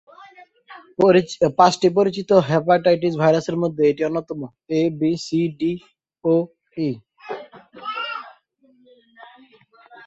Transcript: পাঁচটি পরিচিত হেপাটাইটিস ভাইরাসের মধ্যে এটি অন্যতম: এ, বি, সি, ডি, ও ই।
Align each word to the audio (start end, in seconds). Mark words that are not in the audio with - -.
পাঁচটি 1.59 1.87
পরিচিত 1.97 2.29
হেপাটাইটিস 2.49 3.13
ভাইরাসের 3.21 3.57
মধ্যে 3.63 3.83
এটি 3.87 4.01
অন্যতম: 4.05 4.39
এ, 4.71 4.81
বি, 4.99 5.11
সি, 5.25 5.41
ডি, 5.59 5.71
ও 6.23 6.33
ই। 6.79 6.89